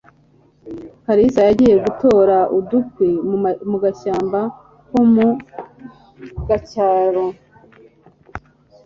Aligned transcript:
kalisa 1.05 1.41
yagiye 1.49 1.75
gutora 1.85 2.37
udukwi 2.57 3.09
mu 3.69 3.77
gashyamba 3.83 4.39
ko 4.89 4.99
mu 5.13 5.27
gacyamo 6.47 7.25